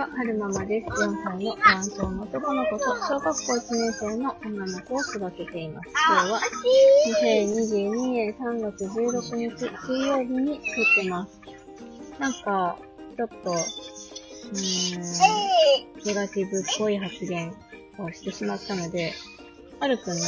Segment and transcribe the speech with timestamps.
[0.00, 0.86] は、はるままです。
[0.86, 5.90] 4歳の男性の男の子と小学校1年生の女の子を育てています。
[6.08, 6.40] 今日は
[7.20, 11.40] 2022年3月16日水曜日に撮ってます。
[12.18, 12.78] なんか、
[13.14, 17.52] ちょっと、うーん、ネガティブっぽい発言
[17.98, 19.12] をしてしまったので、
[19.80, 20.20] はるくんの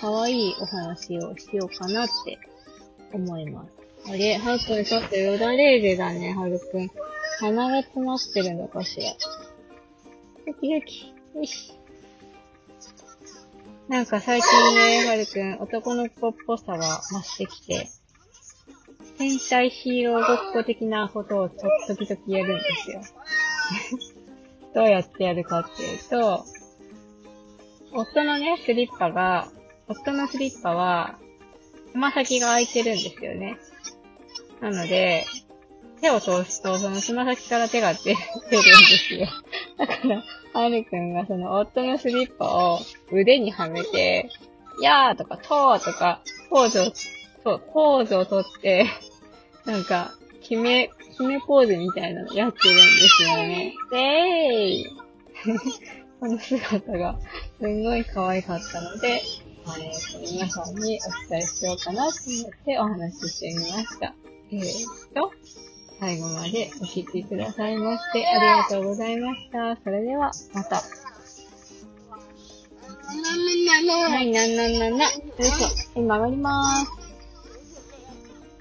[0.00, 2.38] 可愛いお話をしようかなって
[3.12, 3.72] 思います。
[4.10, 6.90] あれ、はるくんちょっとよだれ入れだね、はるくん。
[7.42, 9.10] 鼻が詰まってるのかしら。
[10.46, 11.12] ドキドキ。
[11.34, 11.72] よし。
[13.88, 17.88] なんか最近ね、はるくん、男の子っぽさが増してきて、
[19.18, 23.00] 戦隊ヒーローごっこ的なことをと時々やるんですよ。
[24.72, 26.44] どうやってやるかっていうと、
[27.92, 29.50] 夫のね、スリッパが、
[29.88, 31.18] 夫のスリッパは、
[31.90, 33.58] つま先が空いてるんですよね。
[34.60, 35.26] なので、
[36.02, 38.16] 手を通すと、そのつま先から手が出出るん
[38.50, 39.28] ですよ。
[39.78, 42.80] だから、はるくんがその夫のスリッパを
[43.12, 44.28] 腕にはめて、
[44.80, 46.92] やーとか、とーとか、ポーズを、
[47.44, 48.86] そう、ポーズをとって、
[49.64, 53.74] なんか、決め、決めポーズみたいなのやってるんですよね。
[53.92, 54.86] でーい
[56.18, 57.16] この姿が、
[57.60, 60.98] すんごい可愛かったので、えー、皆さんに
[61.28, 64.14] お伝えしようかなと思ってお話ししてみました。
[64.50, 65.32] えーっと、
[66.02, 69.76] 最後までお聞きくださいましてありがとうございました。
[69.84, 70.74] それでは、また。
[70.74, 70.82] は
[74.20, 75.04] い、なんなんなんな。
[75.04, 75.68] よいしょ。
[75.94, 76.86] 今上がりまー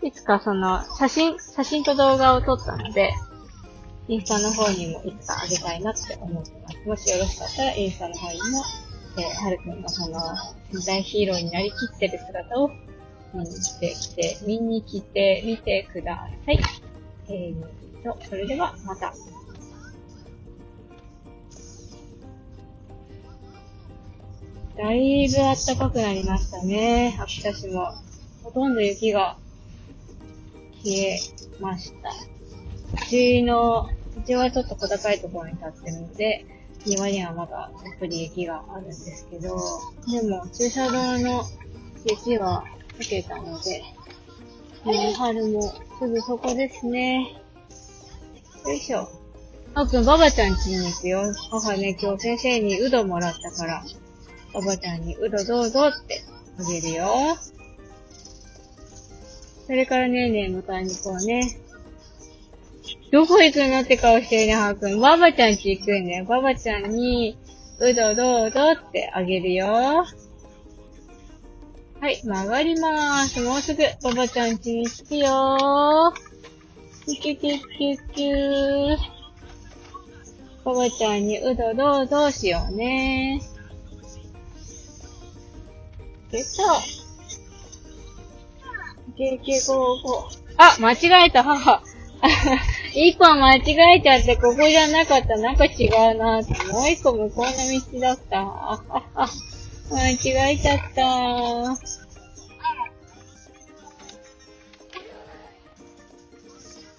[0.02, 0.06] す。
[0.06, 3.10] いつかその、写真、写真と動画を撮ったので、
[4.08, 6.78] インスタの方にもいつかあげたいなって思ってます。
[6.90, 8.46] もしよろしかったら、インスタの方にも、
[9.18, 10.20] えー、はるくんがその、
[10.74, 12.70] 戦隊ヒーローになりきってる姿を
[13.34, 16.81] 見に来てきて、見に来てみてください。
[17.34, 19.14] えーと、それではまた。
[24.78, 27.18] だいぶ暖かくなりましたね。
[27.22, 27.94] 秋田市も。
[28.44, 29.38] ほとんど雪が
[30.84, 31.20] 消え
[31.62, 32.10] ました。
[32.10, 33.88] うちの、
[34.18, 36.46] うちはちょっと小高いところに立ってるので、
[36.86, 39.58] 庭にはまだたっぷり雪があるんですけど、
[40.08, 41.44] でも駐車場の
[42.04, 42.66] 雪は
[42.98, 43.84] 溶けたので、
[44.84, 45.62] もう春も
[46.00, 47.36] すぐそこですね。
[48.66, 49.08] よいしょ。
[49.76, 51.22] あっくん、ばばちゃん家に行くよ。
[51.52, 53.84] 母ね、今日先生にうどもらったから、
[54.54, 56.24] ばばちゃんにうどどうぞって
[56.60, 57.08] あげるよ。
[59.68, 61.42] それからねーねー迎えに行こうね。
[63.12, 65.00] どこ行くのって顔してるね、はーくん。
[65.00, 66.26] ばばちゃん家行くんだよ。
[66.26, 67.38] ばばちゃんに、
[67.80, 70.06] うどどうぞってあげるよ。
[72.02, 73.42] はい、曲がりまーす。
[73.42, 76.14] もうすぐ、ばばちゃん家に着くよー。
[77.06, 78.98] キュキュキュキュキー。
[80.66, 86.36] ばばちゃんにうどどうぞしようねー。
[86.36, 86.66] よいしょ。
[89.16, 90.42] ゲゲゴーゴー。
[90.58, 91.84] あ、間違えた、母。
[92.96, 95.38] 一個間違えちゃって、ここじゃなかった。
[95.38, 95.86] なんか違
[96.16, 96.54] うなって。
[96.64, 97.54] もう一個向こうの
[97.92, 98.82] 道だった。
[99.92, 100.08] あはは。
[100.08, 101.02] 間違えちゃった。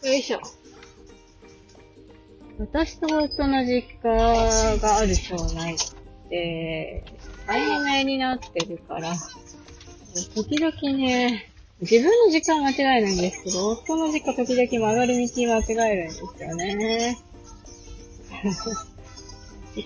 [0.08, 0.40] よいしょ。
[2.58, 5.78] 私と夫の実家がある町内っ
[6.28, 7.04] て、
[7.46, 9.14] 曖昧になってるから、
[10.34, 17.18] 時々ね、自分の実家間違えないんですけど、夫の実家時々曲がる道間違えるんですよね。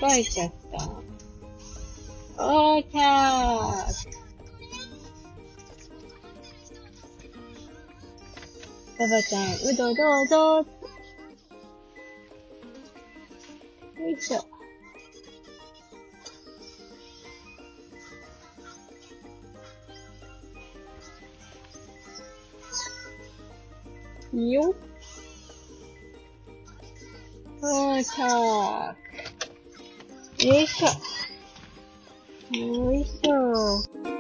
[0.00, 1.16] 間違えちゃった。
[2.39, 4.19] おーちゃー
[8.99, 10.67] ばばちゃん、うどどうぞ
[13.99, 14.57] よいしょ。
[24.37, 24.75] よっ。
[27.60, 28.21] 到着。
[30.47, 30.89] よいしょ。
[32.51, 34.16] 美味しそう。